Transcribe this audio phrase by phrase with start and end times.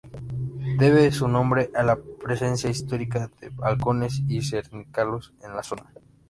[0.79, 5.93] Debe su nombre a la presencia histórica de halcones y cernícalos en la zona.